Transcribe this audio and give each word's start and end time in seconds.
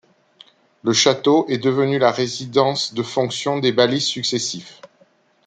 Le 0.81 0.93
Château 0.93 1.45
est 1.47 1.59
devenu 1.59 1.99
la 1.99 2.09
résidence 2.09 2.95
de 2.95 3.03
fonction 3.03 3.59
des 3.59 3.71
baillis 3.71 4.01
successifs. 4.01 4.81